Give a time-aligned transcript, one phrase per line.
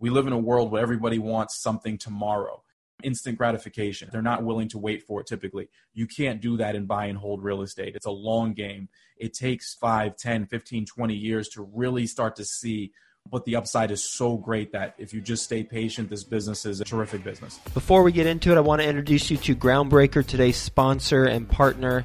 [0.00, 2.62] We live in a world where everybody wants something tomorrow,
[3.04, 4.08] instant gratification.
[4.10, 5.68] They're not willing to wait for it typically.
[5.94, 7.94] You can't do that in buy and hold real estate.
[7.94, 8.88] It's a long game.
[9.18, 12.92] It takes 5, 10, 15, 20 years to really start to see
[13.28, 16.80] but the upside is so great that if you just stay patient, this business is
[16.80, 17.58] a terrific business.
[17.74, 21.48] Before we get into it, I want to introduce you to Groundbreaker, today's sponsor and
[21.48, 22.04] partner.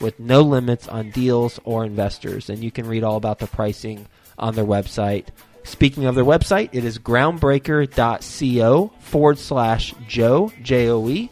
[0.00, 2.50] with no limits on deals or investors.
[2.50, 4.06] And you can read all about the pricing
[4.38, 5.28] on their website.
[5.64, 11.30] Speaking of their website, it is groundbreaker.co forward slash Joe, J O E.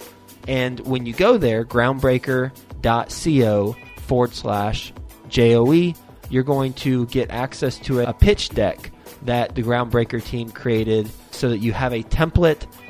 [0.49, 4.93] And when you go there, groundbreaker.co forward slash
[5.29, 5.94] J O E,
[6.31, 8.91] you're going to get access to a pitch deck
[9.25, 12.67] that the Groundbreaker team created so that you have a template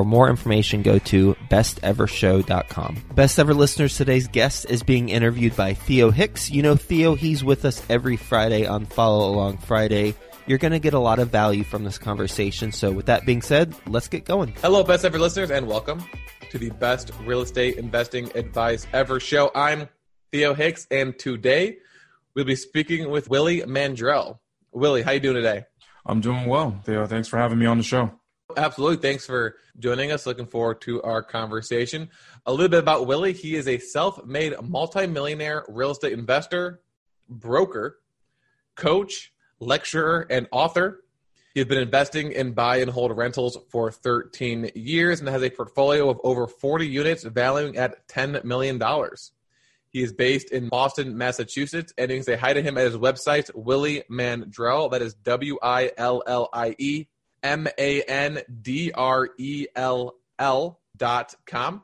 [0.00, 3.02] For more information, go to bestevershow.com.
[3.14, 6.50] Best ever listeners, today's guest is being interviewed by Theo Hicks.
[6.50, 10.14] You know Theo, he's with us every Friday on Follow Along Friday.
[10.46, 12.72] You're going to get a lot of value from this conversation.
[12.72, 14.54] So, with that being said, let's get going.
[14.62, 16.02] Hello, best ever listeners, and welcome
[16.48, 19.50] to the best real estate investing advice ever show.
[19.54, 19.86] I'm
[20.32, 21.76] Theo Hicks, and today
[22.34, 24.38] we'll be speaking with Willie Mandrell.
[24.72, 25.66] Willie, how you doing today?
[26.06, 27.06] I'm doing well, Theo.
[27.06, 28.18] Thanks for having me on the show.
[28.56, 28.96] Absolutely.
[28.98, 30.26] Thanks for joining us.
[30.26, 32.10] Looking forward to our conversation.
[32.46, 33.32] A little bit about Willie.
[33.32, 36.80] He is a self made multimillionaire real estate investor,
[37.28, 37.98] broker,
[38.74, 41.04] coach, lecturer, and author.
[41.54, 45.50] He has been investing in buy and hold rentals for 13 years and has a
[45.50, 48.80] portfolio of over 40 units valuing at $10 million.
[49.88, 52.96] He is based in Boston, Massachusetts, and you can say hi to him at his
[52.96, 54.92] website, Willie Mandrell.
[54.92, 57.06] That is W I L L I E
[57.42, 61.82] M A N D R E L L dot com.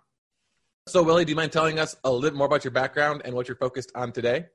[0.89, 3.49] So, Willie, do you mind telling us a little more about your background and what
[3.49, 4.47] you're focused on today?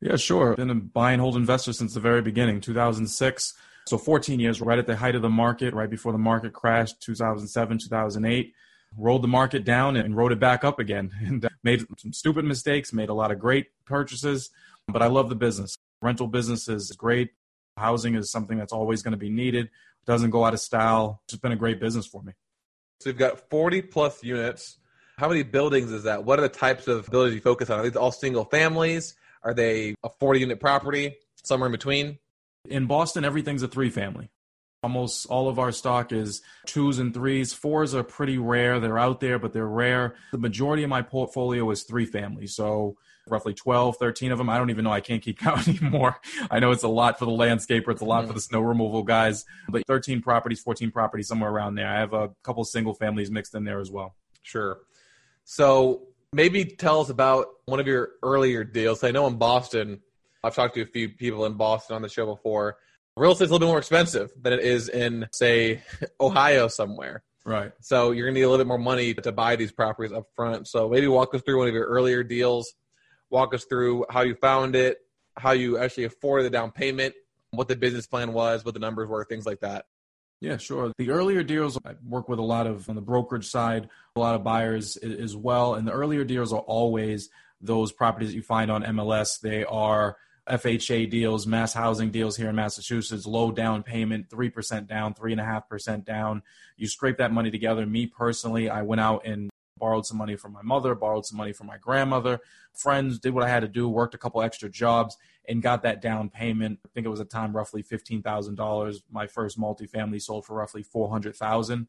[0.00, 0.54] Yeah, sure.
[0.56, 3.54] Been a buy and hold investor since the very beginning, 2006.
[3.86, 7.00] So 14 years, right at the height of the market, right before the market crashed,
[7.02, 8.52] 2007, 2008.
[8.96, 12.44] Rolled the market down and rode it back up again and uh, made some stupid
[12.44, 14.50] mistakes, made a lot of great purchases.
[14.88, 15.76] But I love the business.
[16.00, 17.30] Rental business is great.
[17.76, 19.70] Housing is something that's always going to be needed
[20.06, 21.20] doesn't go out of style.
[21.24, 22.32] It's been a great business for me.
[23.00, 24.78] So you've got 40 plus units.
[25.18, 26.24] How many buildings is that?
[26.24, 27.80] What are the types of buildings you focus on?
[27.80, 29.14] Are these all single families?
[29.42, 31.16] Are they a 40 unit property?
[31.42, 32.18] Somewhere in between?
[32.68, 34.30] In Boston, everything's a three family.
[34.82, 37.52] Almost all of our stock is twos and threes.
[37.52, 38.78] Fours are pretty rare.
[38.78, 40.14] They're out there, but they're rare.
[40.32, 42.54] The majority of my portfolio is three families.
[42.54, 42.96] So
[43.28, 44.48] roughly 12, 13 of them.
[44.48, 44.92] I don't even know.
[44.92, 46.20] I can't keep count anymore.
[46.50, 47.88] I know it's a lot for the landscaper.
[47.90, 48.28] It's a lot mm-hmm.
[48.28, 51.88] for the snow removal guys, but 13 properties, 14 properties, somewhere around there.
[51.88, 54.14] I have a couple single families mixed in there as well.
[54.42, 54.80] Sure.
[55.44, 59.02] So Maybe tell us about one of your earlier deals.
[59.04, 60.00] I know in Boston,
[60.44, 62.76] I've talked to a few people in Boston on the show before.
[63.16, 65.82] Real estate's a little bit more expensive than it is in, say,
[66.20, 67.22] Ohio somewhere.
[67.46, 67.72] Right.
[67.80, 70.26] So you're going to need a little bit more money to buy these properties up
[70.34, 70.68] front.
[70.68, 72.74] So maybe walk us through one of your earlier deals.
[73.30, 74.98] Walk us through how you found it,
[75.36, 77.14] how you actually afforded the down payment,
[77.50, 79.86] what the business plan was, what the numbers were, things like that.
[80.40, 80.92] Yeah, sure.
[80.98, 84.34] The earlier deals, I work with a lot of on the brokerage side, a lot
[84.34, 85.74] of buyers as well.
[85.74, 87.30] And the earlier deals are always
[87.60, 89.40] those properties that you find on MLS.
[89.40, 90.18] They are
[90.48, 96.42] FHA deals, mass housing deals here in Massachusetts, low down payment, 3% down, 3.5% down.
[96.76, 97.86] You scrape that money together.
[97.86, 101.52] Me personally, I went out and borrowed some money from my mother, borrowed some money
[101.52, 102.40] from my grandmother,
[102.72, 105.16] friends, did what I had to do, worked a couple extra jobs,
[105.48, 106.78] and got that down payment.
[106.84, 109.02] I think it was at the time roughly $15,000.
[109.10, 111.88] My first multifamily sold for roughly 400000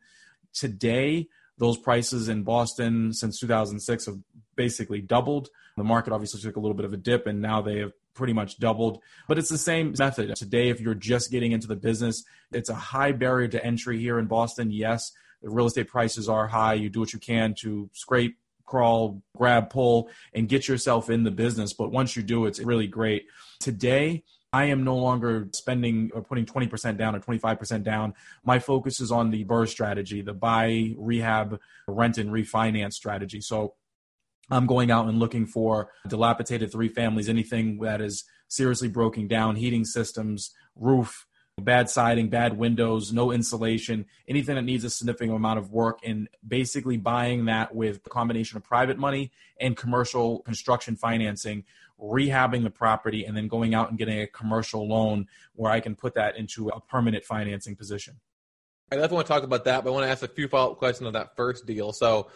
[0.54, 4.18] Today, those prices in Boston since 2006 have
[4.56, 5.50] basically doubled.
[5.76, 8.34] The market obviously took a little bit of a dip, and now they have pretty
[8.34, 9.02] much doubled.
[9.28, 10.36] But it's the same method.
[10.36, 14.18] Today, if you're just getting into the business, it's a high barrier to entry here
[14.18, 14.72] in Boston.
[14.72, 15.12] Yes,
[15.42, 16.74] real estate prices are high.
[16.74, 21.32] You do what you can to scrape, crawl, grab, pull, and get yourself in the
[21.32, 21.74] business.
[21.74, 23.26] But once you do, it's really great.
[23.60, 24.24] Today,
[24.54, 28.14] I am no longer spending or putting 20% down or 25% down.
[28.46, 33.42] My focus is on the BRRRR strategy, the buy, rehab, rent, and refinance strategy.
[33.42, 33.76] So
[34.50, 39.58] I'm going out and looking for dilapidated three families, anything that is seriously broken down,
[39.58, 41.27] heating systems, roof,
[41.60, 46.30] bad siding, bad windows, no insulation, anything that needs a significant amount of work, and
[46.48, 51.64] basically buying that with a combination of private money and commercial construction financing,
[52.00, 55.96] rehabbing the property, and then going out and getting a commercial loan where I can
[55.96, 58.20] put that into a permanent financing position.
[58.92, 60.74] I definitely want to talk about that, but I want to ask a few follow
[60.74, 61.92] up questions on that first deal.
[61.92, 62.30] So,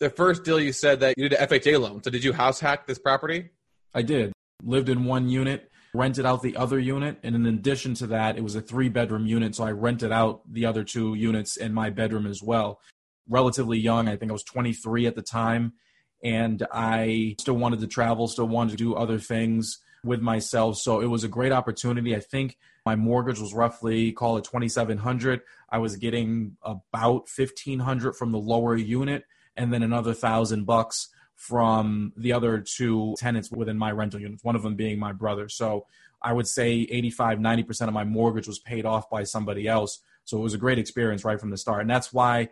[0.00, 2.02] the first deal you said that you did an FHA loan.
[2.02, 3.50] So did you house hack this property?
[3.94, 4.32] I did.
[4.62, 8.42] Lived in one unit, rented out the other unit, and in addition to that, it
[8.42, 11.88] was a three bedroom unit, so I rented out the other two units in my
[11.88, 12.80] bedroom as well.
[13.28, 15.74] Relatively young, I think I was 23 at the time,
[16.22, 20.76] and I still wanted to travel, still wanted to do other things with myself.
[20.78, 22.14] So it was a great opportunity.
[22.14, 25.40] I think my mortgage was roughly call it 2700.
[25.70, 29.24] I was getting about 1500 from the lower unit
[29.56, 34.56] and then another thousand bucks from the other two tenants within my rental units, one
[34.56, 35.48] of them being my brother.
[35.48, 35.86] So
[36.22, 40.00] I would say 85, 90% of my mortgage was paid off by somebody else.
[40.24, 41.82] So it was a great experience right from the start.
[41.82, 42.48] And that's why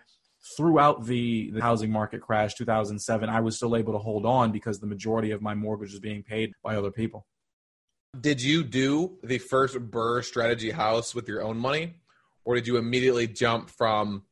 [0.56, 4.81] throughout the, the housing market crash 2007, I was still able to hold on because
[4.81, 7.26] the majority of my mortgage was being paid by other people.
[8.20, 11.94] Did you do the first BRRRR strategy house with your own money?
[12.44, 14.25] Or did you immediately jump from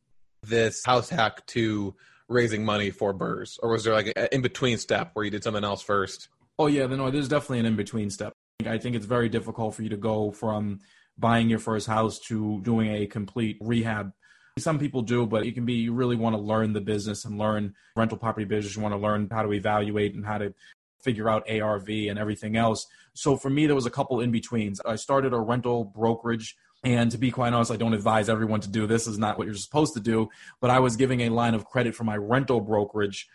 [0.42, 1.94] this house hack to
[2.30, 5.44] raising money for BRRRRs, or was there like an in between step where you did
[5.44, 6.28] something else first?
[6.58, 8.32] Oh yeah, no, there's definitely an in between step.
[8.66, 10.80] I think it's very difficult for you to go from
[11.18, 14.12] buying your first house to doing a complete rehab.
[14.58, 17.38] Some people do, but it can be you really want to learn the business and
[17.38, 18.76] learn rental property business.
[18.76, 20.54] You want to learn how to evaluate and how to
[21.02, 22.86] figure out ARV and everything else.
[23.14, 24.80] So for me, there was a couple in betweens.
[24.84, 28.68] I started a rental brokerage and to be quite honest, I don't advise everyone to
[28.68, 29.04] do this.
[29.04, 30.30] this is not what you're supposed to do.
[30.60, 33.28] But I was giving a line of credit for my rental brokerage.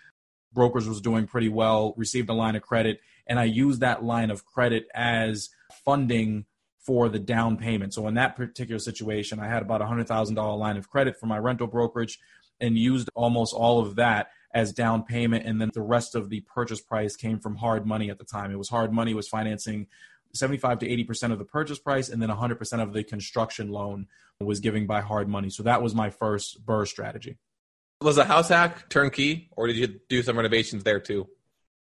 [0.54, 4.32] Brokers was doing pretty well, received a line of credit, and I used that line
[4.32, 5.50] of credit as
[5.84, 6.46] funding
[6.80, 7.94] for the down payment.
[7.94, 11.20] So in that particular situation, I had about a hundred thousand dollar line of credit
[11.20, 12.20] for my rental brokerage
[12.60, 16.40] and used almost all of that as down payment and then the rest of the
[16.42, 19.86] purchase price came from hard money at the time it was hard money was financing
[20.36, 24.08] 75 to 80% of the purchase price and then 100% of the construction loan
[24.40, 25.50] was given by hard money.
[25.50, 27.38] So that was my first BRRRR strategy.
[28.02, 31.28] Was a house hack turnkey or did you do some renovations there too?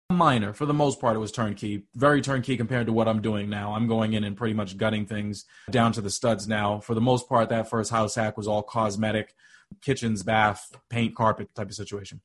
[0.09, 0.53] Minor.
[0.53, 1.83] For the most part, it was turnkey.
[1.95, 3.73] Very turnkey compared to what I'm doing now.
[3.73, 6.81] I'm going in and pretty much gutting things down to the studs now.
[6.81, 9.33] For the most part, that first house hack was all cosmetic,
[9.81, 12.19] kitchens, bath, paint, carpet type of situation.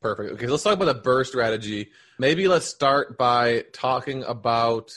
[0.00, 0.32] Perfect.
[0.32, 1.90] Okay, let's talk about the BRRRR strategy.
[2.18, 4.92] Maybe let's start by talking about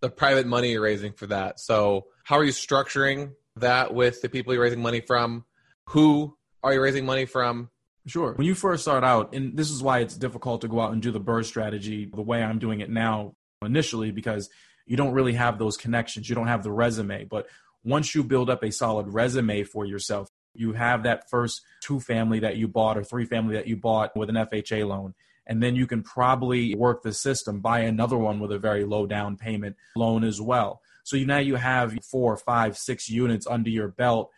[0.00, 1.60] the private money you're raising for that.
[1.60, 5.44] So, how are you structuring that with the people you're raising money from?
[5.90, 7.70] Who are you raising money from?
[8.06, 8.32] Sure.
[8.32, 11.02] When you first start out, and this is why it's difficult to go out and
[11.02, 14.48] do the BRRRR strategy the way I'm doing it now initially, because
[14.86, 16.28] you don't really have those connections.
[16.28, 17.24] You don't have the resume.
[17.24, 17.46] But
[17.84, 22.40] once you build up a solid resume for yourself, you have that first two family
[22.40, 25.14] that you bought or three family that you bought with an FHA loan
[25.50, 29.04] and then you can probably work the system, buy another one with a very low
[29.04, 30.80] down payment loan as well.
[31.02, 34.30] So now you have four, five, six units under your belt.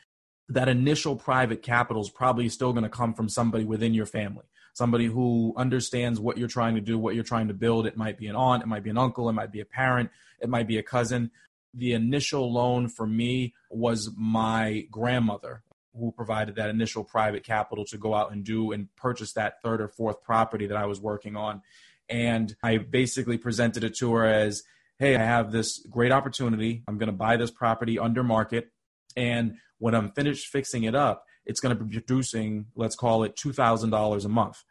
[0.49, 4.47] That initial private capital is probably still going to come from somebody within your family.
[4.73, 7.87] somebody who understands what you're trying to do, what you're trying to build.
[7.87, 10.11] It might be an aunt, it might be an uncle, it might be a parent,
[10.41, 11.31] it might be a cousin.
[11.75, 15.63] The initial loan for me was my grandmother
[15.99, 19.81] who provided that initial private capital to go out and do and purchase that third
[19.81, 21.63] or fourth property that I was working on.
[22.09, 24.63] And I basically presented it to her as,
[24.99, 26.83] hey, I have this great opportunity.
[26.87, 28.71] I'm going to buy this property under market.
[29.17, 33.37] And when I'm finished fixing it up, it's going to be producing, let's call it
[33.37, 34.63] $2,000 a month.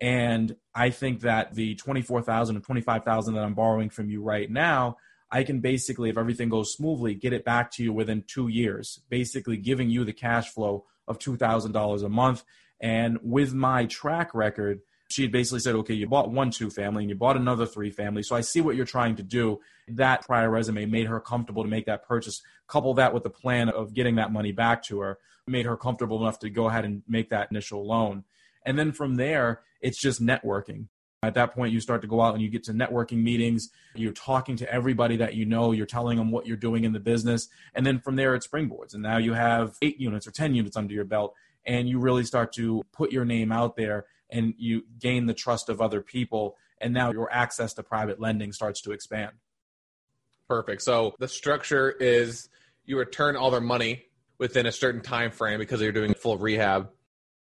[0.00, 4.96] And I think that the 24,000 or 25,000 that I'm borrowing from you right now,
[5.30, 9.00] I can basically, if everything goes smoothly, get it back to you within two years,
[9.08, 12.44] basically giving you the cash flow of $2,000 a month.
[12.80, 17.04] And with my track record, she had basically said, okay, you bought one two family
[17.04, 18.22] and you bought another three family.
[18.22, 19.60] So I see what you're trying to do.
[19.88, 22.42] That prior resume made her comfortable to make that purchase.
[22.66, 26.20] Couple that with the plan of getting that money back to her, made her comfortable
[26.20, 28.24] enough to go ahead and make that initial loan.
[28.64, 30.86] And then from there, it's just networking.
[31.26, 33.70] At that point, you start to go out and you get to networking meetings.
[33.94, 35.72] You're talking to everybody that you know.
[35.72, 37.48] You're telling them what you're doing in the business.
[37.74, 38.94] And then from there, it springboards.
[38.94, 41.34] And now you have eight units or 10 units under your belt.
[41.64, 45.68] And you really start to put your name out there and you gain the trust
[45.68, 46.56] of other people.
[46.80, 49.32] And now your access to private lending starts to expand.
[50.48, 50.82] Perfect.
[50.82, 52.48] So the structure is
[52.84, 54.04] you return all their money
[54.38, 56.90] within a certain time frame because you're doing full rehab.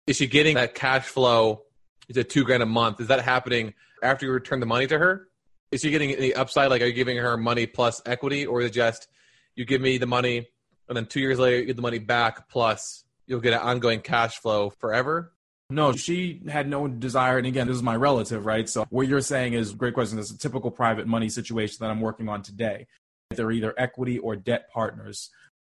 [0.08, 1.65] Is she getting that cash flow?
[2.08, 3.00] Is it two grand a month?
[3.02, 5.28] Is that happening after you return the money to her?
[5.72, 6.70] Is she getting any upside?
[6.70, 9.08] Like, are you giving her money plus equity, or is it just
[9.56, 10.48] you give me the money
[10.88, 14.02] and then two years later you get the money back plus you'll get an ongoing
[14.02, 15.32] cash flow forever?
[15.70, 17.40] No, she had no desire.
[17.40, 18.70] And again, this is my relative, right?
[18.70, 20.20] So what you're saying is great question.
[20.20, 22.86] It's a typical private money situation that I'm working on today.
[23.32, 25.32] They're either equity or debt partners.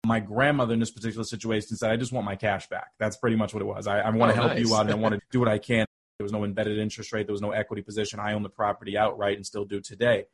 [0.04, 2.88] My grandmother in this particular situation said, I just want my cash back.
[2.98, 3.86] That's pretty much what it was.
[3.86, 4.66] I, I want to oh, help nice.
[4.66, 5.86] you out and I want to do what I can.
[6.18, 7.26] There was no embedded interest rate.
[7.26, 8.20] There was no equity position.
[8.20, 10.24] I own the property outright and still do today.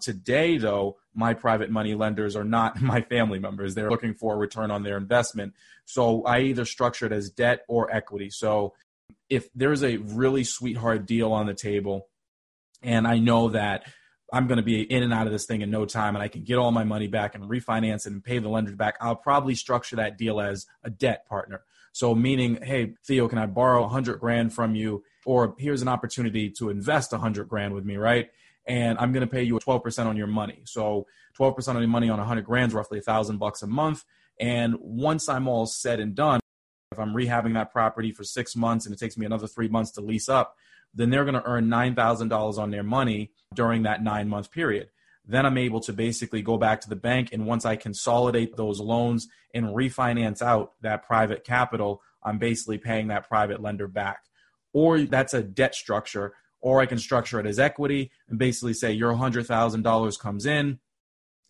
[0.00, 3.74] Today, though, my private money lenders are not my family members.
[3.74, 5.54] They're looking for a return on their investment.
[5.86, 8.28] So I either structure it as debt or equity.
[8.30, 8.74] So
[9.30, 12.08] if there's a really sweetheart deal on the table
[12.82, 13.84] and I know that
[14.32, 16.28] I'm going to be in and out of this thing in no time and I
[16.28, 19.16] can get all my money back and refinance it and pay the lenders back, I'll
[19.16, 21.62] probably structure that deal as a debt partner.
[21.92, 25.04] So meaning, hey, Theo, can I borrow 100 grand from you?
[25.24, 28.30] Or here's an opportunity to invest 100 grand with me, right?
[28.66, 30.62] And I'm going to pay you 12% on your money.
[30.64, 31.06] So
[31.38, 34.04] 12% on your money on 100 grand is roughly a thousand bucks a month.
[34.40, 36.40] And once I'm all said and done,
[36.90, 39.92] if I'm rehabbing that property for six months and it takes me another three months
[39.92, 40.56] to lease up,
[40.94, 44.90] then they're going to earn $9,000 on their money during that nine month period.
[45.26, 47.30] Then I'm able to basically go back to the bank.
[47.32, 53.08] And once I consolidate those loans and refinance out that private capital, I'm basically paying
[53.08, 54.24] that private lender back.
[54.72, 58.92] Or that's a debt structure, or I can structure it as equity and basically say
[58.92, 60.78] your $100,000 comes in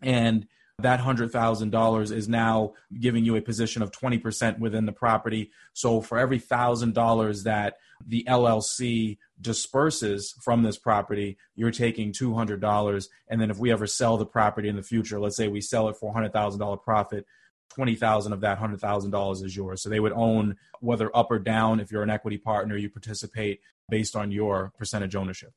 [0.00, 0.46] and
[0.78, 5.50] that $100,000 is now giving you a position of 20% within the property.
[5.74, 13.08] So for every $1,000 that the LLC disperses from this property, you're taking $200.
[13.28, 15.88] And then if we ever sell the property in the future, let's say we sell
[15.88, 17.26] it for $100,000 profit,
[17.74, 19.82] 20,000 of that $100,000 is yours.
[19.82, 23.60] So they would own whether up or down if you're an equity partner, you participate
[23.88, 25.52] based on your percentage ownership.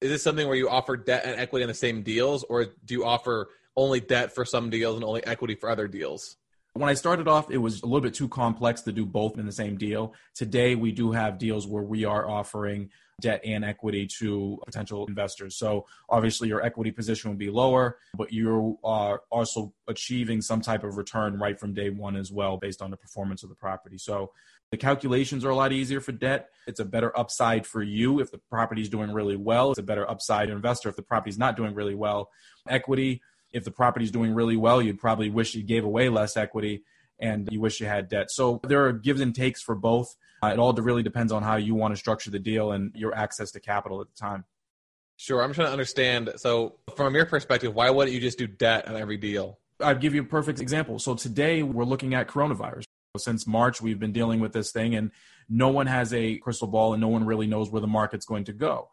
[0.00, 2.94] Is this something where you offer debt and equity in the same deals or do
[2.94, 6.36] you offer only debt for some deals and only equity for other deals?
[6.74, 9.46] When I started off, it was a little bit too complex to do both in
[9.46, 10.12] the same deal.
[10.34, 12.90] Today, we do have deals where we are offering
[13.20, 15.56] debt and equity to potential investors.
[15.56, 20.84] So obviously, your equity position will be lower, but you are also achieving some type
[20.84, 23.98] of return right from day one as well, based on the performance of the property.
[23.98, 24.32] So
[24.70, 26.48] the calculations are a lot easier for debt.
[26.66, 29.70] It's a better upside for you if the property is doing really well.
[29.70, 32.30] It's a better upside investor if the property is not doing really well.
[32.68, 33.22] Equity
[33.54, 36.82] if the property is doing really well, you'd probably wish you gave away less equity
[37.20, 38.30] and you wish you had debt.
[38.30, 40.16] So there are gives and takes for both.
[40.44, 43.14] Uh, it all really depends on how you want to structure the deal and your
[43.14, 44.44] access to capital at the time.
[45.16, 45.42] Sure.
[45.42, 46.32] I'm trying to understand.
[46.36, 49.58] So, from your perspective, why wouldn't you just do debt on every deal?
[49.80, 50.98] I'd give you a perfect example.
[50.98, 52.84] So, today we're looking at coronavirus.
[53.16, 55.12] Since March, we've been dealing with this thing, and
[55.48, 58.44] no one has a crystal ball and no one really knows where the market's going
[58.44, 58.88] to go.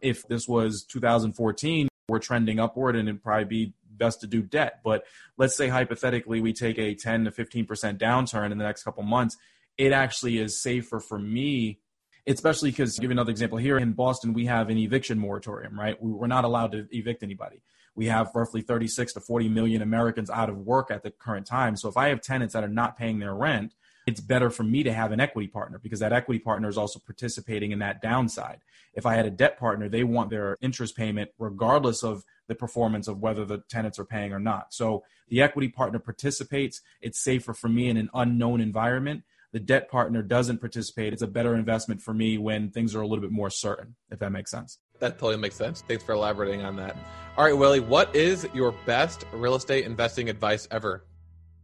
[0.00, 4.80] If this was 2014, we're trending upward and it'd probably be best to do debt.
[4.84, 5.04] But
[5.36, 7.66] let's say hypothetically we take a 10 to 15%
[7.98, 9.36] downturn in the next couple months,
[9.78, 11.78] it actually is safer for me,
[12.26, 15.96] especially because, give another example here in Boston, we have an eviction moratorium, right?
[16.00, 17.62] We're not allowed to evict anybody.
[17.94, 21.76] We have roughly 36 to 40 million Americans out of work at the current time.
[21.76, 23.74] So if I have tenants that are not paying their rent,
[24.06, 27.00] it's better for me to have an equity partner because that equity partner is also
[27.00, 28.60] participating in that downside.
[28.94, 33.08] If I had a debt partner, they want their interest payment regardless of the performance
[33.08, 34.72] of whether the tenants are paying or not.
[34.72, 36.80] So the equity partner participates.
[37.00, 39.24] It's safer for me in an unknown environment.
[39.56, 41.14] The debt partner doesn't participate.
[41.14, 44.18] It's a better investment for me when things are a little bit more certain, if
[44.18, 44.80] that makes sense.
[44.98, 45.80] That totally makes sense.
[45.80, 46.94] Thanks for elaborating on that.
[47.38, 51.06] All right, Willie, what is your best real estate investing advice ever?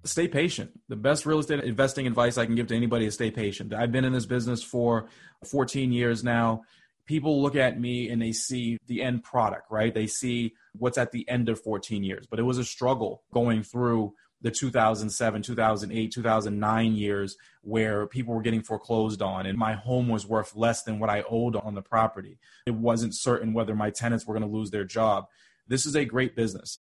[0.05, 0.71] Stay patient.
[0.89, 3.75] The best real estate investing advice I can give to anybody is stay patient.
[3.75, 5.11] I've been in this business for
[5.51, 6.63] 14 years now.
[7.05, 9.93] People look at me and they see the end product, right?
[9.93, 12.25] They see what's at the end of 14 years.
[12.27, 18.43] But it was a struggle going through the 2007, 2008, 2009 years where people were
[18.43, 21.83] getting foreclosed on and my home was worth less than what I owed on the
[21.83, 22.39] property.
[22.67, 25.29] It wasn't certain whether my tenants were going to lose their job.
[25.69, 26.79] This is a great business.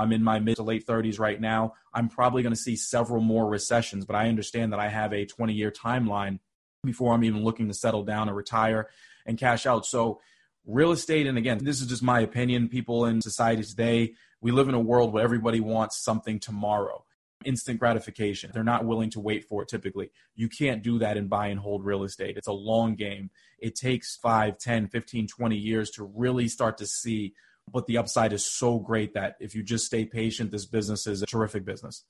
[0.00, 1.74] I'm in my mid to late 30s right now.
[1.94, 5.24] I'm probably going to see several more recessions, but I understand that I have a
[5.24, 6.40] 20 year timeline
[6.84, 8.88] before I'm even looking to settle down or retire
[9.26, 9.86] and cash out.
[9.86, 10.20] So,
[10.66, 14.68] real estate, and again, this is just my opinion, people in society today, we live
[14.68, 17.04] in a world where everybody wants something tomorrow
[17.44, 18.50] instant gratification.
[18.52, 20.10] They're not willing to wait for it typically.
[20.34, 22.36] You can't do that in buy and hold real estate.
[22.36, 23.30] It's a long game.
[23.60, 27.34] It takes 5, 10, 15, 20 years to really start to see
[27.72, 31.22] but the upside is so great that if you just stay patient, this business is
[31.22, 32.04] a terrific business.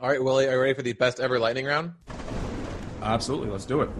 [0.00, 1.92] All right, Willie, are you ready for the best ever lightning round?
[3.02, 3.50] Absolutely.
[3.50, 3.90] Let's do it.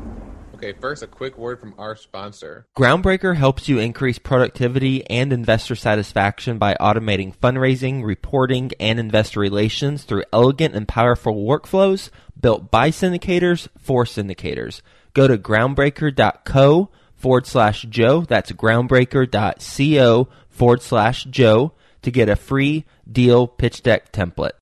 [0.64, 2.66] Okay, first, a quick word from our sponsor.
[2.74, 10.04] Groundbreaker helps you increase productivity and investor satisfaction by automating fundraising, reporting, and investor relations
[10.04, 12.08] through elegant and powerful workflows
[12.40, 14.80] built by syndicators for syndicators.
[15.12, 18.22] Go to groundbreaker.co forward slash Joe.
[18.22, 24.52] That's groundbreaker.co forward slash Joe to get a free deal pitch deck template.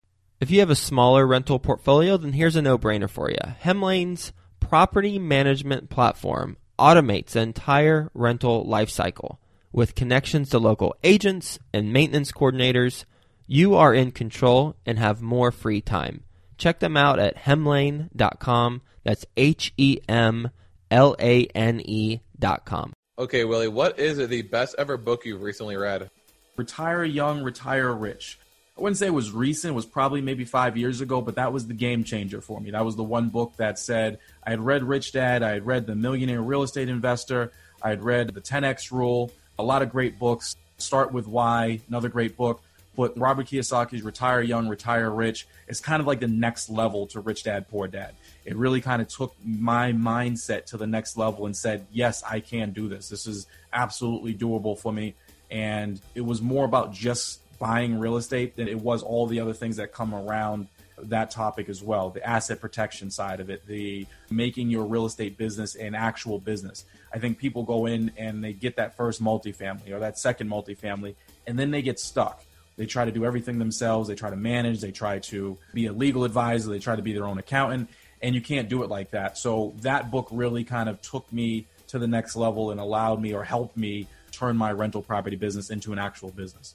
[0.40, 3.38] If you have a smaller rental portfolio, then here's a no brainer for you.
[3.60, 4.32] Hemlane's
[4.62, 9.36] property management platform automates the entire rental lifecycle
[9.72, 13.04] with connections to local agents and maintenance coordinators.
[13.46, 16.22] You are in control and have more free time.
[16.56, 18.82] Check them out at hemlane.com.
[19.04, 20.50] That's H E M
[20.90, 22.92] L A N E.com.
[23.18, 26.08] Okay, Willie, what is the best ever book you've recently read?
[26.56, 28.38] Retire Young, Retire Rich.
[28.82, 31.68] Wouldn't say it was recent, it was probably maybe five years ago, but that was
[31.68, 32.72] the game changer for me.
[32.72, 35.86] That was the one book that said I had read Rich Dad, I had read
[35.86, 40.18] The Millionaire Real Estate Investor, I had read The 10X Rule, a lot of great
[40.18, 40.56] books.
[40.78, 42.60] Start with Why, another great book.
[42.96, 47.20] But Robert Kiyosaki's Retire Young, Retire Rich is kind of like the next level to
[47.20, 48.16] Rich Dad, Poor Dad.
[48.44, 52.40] It really kind of took my mindset to the next level and said, yes, I
[52.40, 53.08] can do this.
[53.08, 55.14] This is absolutely doable for me.
[55.52, 59.52] And it was more about just buying real estate than it was all the other
[59.52, 60.66] things that come around
[60.98, 65.38] that topic as well the asset protection side of it the making your real estate
[65.38, 69.92] business an actual business i think people go in and they get that first multifamily
[69.92, 71.14] or that second multifamily
[71.46, 72.44] and then they get stuck
[72.76, 74.08] they try to do everything themselves.
[74.08, 74.80] They try to manage.
[74.80, 76.70] They try to be a legal advisor.
[76.70, 77.90] They try to be their own accountant.
[78.22, 79.36] And you can't do it like that.
[79.36, 83.34] So that book really kind of took me to the next level and allowed me
[83.34, 86.74] or helped me turn my rental property business into an actual business.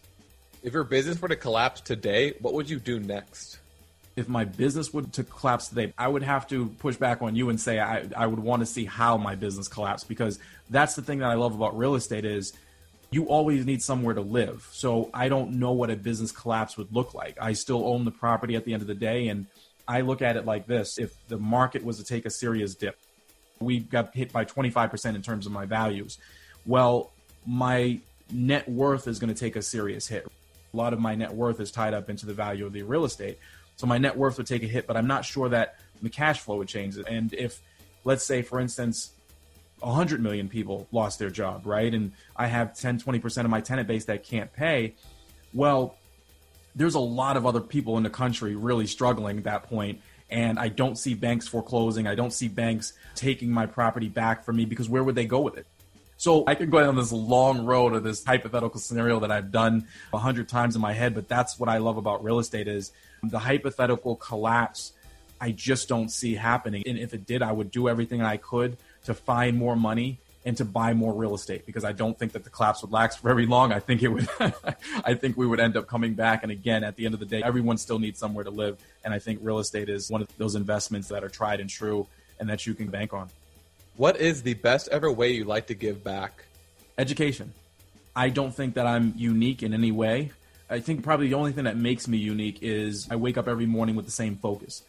[0.63, 3.59] If your business were to collapse today, what would you do next?
[4.15, 7.49] If my business would to collapse today, I would have to push back on you
[7.49, 10.39] and say I, I would want to see how my business collapsed because
[10.69, 12.53] that's the thing that I love about real estate is
[13.11, 14.67] you always need somewhere to live.
[14.71, 17.37] So I don't know what a business collapse would look like.
[17.39, 19.45] I still own the property at the end of the day, and
[19.87, 22.97] I look at it like this: if the market was to take a serious dip,
[23.59, 26.17] we got hit by 25% in terms of my values.
[26.65, 27.11] Well,
[27.45, 27.99] my
[28.31, 30.27] net worth is going to take a serious hit.
[30.77, 33.03] A lot of my net worth is tied up into the value of the real
[33.03, 33.39] estate.
[33.77, 36.39] So my net worth would take a hit, but I'm not sure that the cash
[36.39, 36.97] flow would change.
[36.97, 37.61] And if,
[38.03, 39.11] let's say, for instance,
[39.79, 41.91] 100 million people lost their job, right?
[41.91, 44.93] And I have 10, 20% of my tenant base that can't pay.
[45.51, 45.97] Well,
[46.75, 50.59] there's a lot of other people in the country really struggling at that point and
[50.59, 52.05] I don't see banks foreclosing.
[52.05, 55.39] I don't see banks taking my property back from me because where would they go
[55.39, 55.65] with it?
[56.17, 59.87] So I could go down this long road of this hypothetical scenario that I've done
[60.11, 62.91] a hundred times in my head, but that's what I love about real estate is
[63.23, 64.93] the hypothetical collapse.
[65.39, 66.83] I just don't see happening.
[66.87, 70.55] And if it did, I would do everything I could to find more money and
[70.57, 73.45] to buy more real estate because I don't think that the collapse would last very
[73.45, 73.71] long.
[73.71, 74.27] I think it would.
[75.05, 76.41] I think we would end up coming back.
[76.41, 79.13] And again, at the end of the day, everyone still needs somewhere to live, and
[79.13, 82.07] I think real estate is one of those investments that are tried and true
[82.39, 83.29] and that you can bank on.
[83.97, 86.45] What is the best ever way you like to give back?
[86.97, 87.53] Education.
[88.15, 90.31] I don't think that I'm unique in any way.
[90.69, 93.65] I think probably the only thing that makes me unique is I wake up every
[93.65, 94.83] morning with the same focus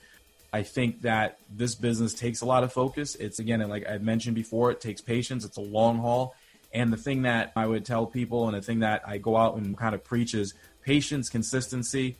[0.52, 3.14] I think that this business takes a lot of focus.
[3.16, 5.44] It's again, like I mentioned before, it takes patience.
[5.44, 6.34] It's a long haul.
[6.72, 9.56] And the thing that I would tell people and the thing that I go out
[9.56, 12.16] and kind of preach is patience, consistency.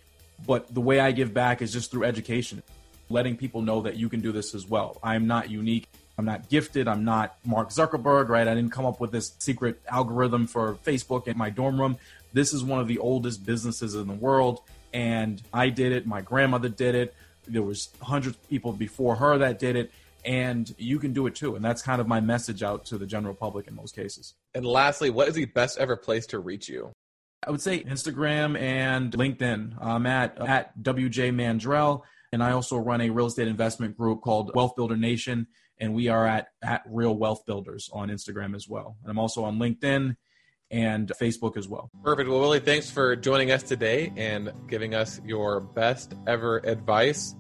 [0.47, 2.63] But the way I give back is just through education,
[3.09, 4.99] letting people know that you can do this as well.
[5.03, 5.89] I'm not unique.
[6.19, 6.89] I'm not gifted.
[6.89, 8.47] I'm not Mark Zuckerberg, right?
[8.47, 11.97] I didn't come up with this secret algorithm for Facebook in my dorm room.
[12.33, 14.61] This is one of the oldest businesses in the world.
[14.93, 16.07] And I did it.
[16.07, 17.15] My grandmother did it.
[17.47, 19.93] There was hundreds of people before her that did it
[20.25, 21.57] and you can do it too.
[21.57, 24.35] And that's kind of my message out to the general public in most cases.
[24.55, 26.93] And lastly, what is the best ever place to reach you?
[27.47, 29.75] I would say Instagram and LinkedIn.
[29.81, 32.03] I'm at at WJ Mandrell,
[32.33, 35.47] and I also run a real estate investment group called Wealth Builder Nation,
[35.81, 38.97] and we are at at Real Wealth Builders on Instagram as well.
[39.03, 40.17] And I'm also on LinkedIn
[40.71, 41.91] and Facebook as well.
[42.05, 42.29] Perfect.
[42.29, 47.35] Well, Willie, thanks for joining us today and giving us your best ever advice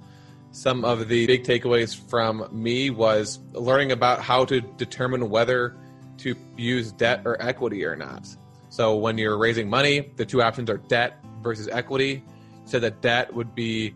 [0.50, 5.76] some of the big takeaways from me was learning about how to determine whether
[6.18, 8.26] to use debt or equity or not.
[8.70, 12.24] So when you're raising money, the two options are debt versus equity.
[12.64, 13.94] So that debt would be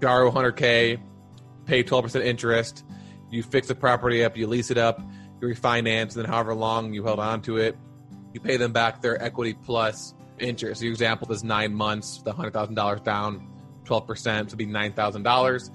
[0.00, 1.00] borrow 100k,
[1.66, 2.84] pay 12% interest,
[3.30, 5.00] you fix the property up, you lease it up,
[5.40, 7.76] you refinance, and then however long you held on to it,
[8.32, 10.80] you pay them back their equity plus interest.
[10.80, 13.46] The example is nine months, the $100,000 down
[13.84, 15.70] 12% would be $9,000.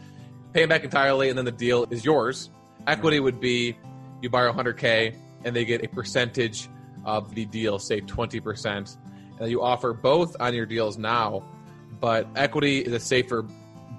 [0.54, 2.52] Pay them back entirely, and then the deal is yours.
[2.86, 3.76] Equity would be
[4.22, 6.70] you borrow 100K, and they get a percentage
[7.06, 8.98] of the deal, say 20%.
[9.40, 11.44] And you offer both on your deals now,
[12.00, 13.46] but equity is a safer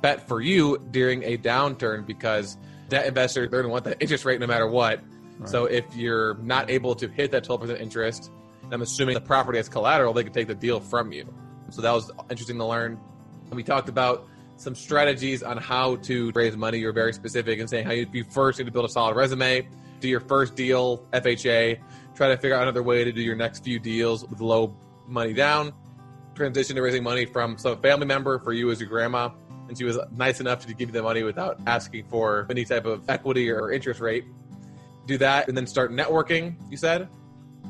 [0.01, 2.57] bet for you during a downturn because
[2.89, 5.01] debt investors, they're going to want that interest rate no matter what.
[5.39, 5.49] Right.
[5.49, 8.31] So if you're not able to hit that 12% interest,
[8.71, 11.33] I'm assuming the property has collateral, they could take the deal from you.
[11.71, 12.99] So that was interesting to learn.
[13.47, 16.79] And we talked about some strategies on how to raise money.
[16.79, 19.69] You're very specific in saying how you, you first need to build a solid resume,
[20.01, 21.81] do your first deal, FHA,
[22.15, 24.75] try to figure out another way to do your next few deals with low
[25.07, 25.73] money down,
[26.35, 29.31] transition to raising money from some family member for you as your grandma.
[29.69, 32.85] And she was nice enough to give you the money without asking for any type
[32.85, 34.25] of equity or interest rate.
[35.07, 37.09] Do that and then start networking, you said?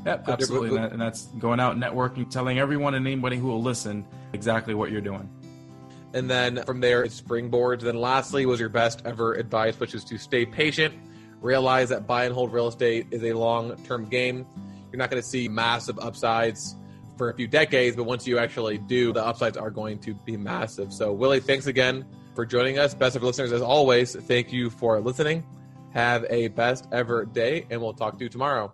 [0.05, 0.77] Yep, absolutely.
[0.77, 5.01] And that's going out networking, telling everyone and anybody who will listen exactly what you're
[5.01, 5.29] doing.
[6.13, 7.81] And then from there, it's springboards.
[7.81, 10.93] Then lastly was your best ever advice, which is to stay patient.
[11.41, 14.45] Realize that buy and hold real estate is a long term game.
[14.91, 16.75] You're not going to see massive upsides
[17.17, 20.37] for a few decades, but once you actually do, the upsides are going to be
[20.37, 20.91] massive.
[20.93, 22.93] So, Willie, thanks again for joining us.
[22.93, 25.45] Best of listeners, as always, thank you for listening.
[25.93, 28.73] Have a best ever day, and we'll talk to you tomorrow.